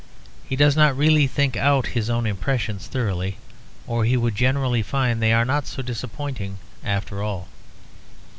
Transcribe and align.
He 0.49 0.55
does 0.55 0.75
not 0.75 0.97
really 0.97 1.27
think 1.27 1.55
out 1.55 1.85
his 1.93 2.09
own 2.09 2.25
impressions 2.25 2.87
thoroughly; 2.87 3.37
or 3.85 4.03
he 4.03 4.17
would 4.17 4.33
generally 4.33 4.81
find 4.81 5.21
they 5.21 5.31
are 5.31 5.45
not 5.45 5.67
so 5.67 5.83
disappointing 5.83 6.57
after 6.83 7.21
all. 7.21 7.47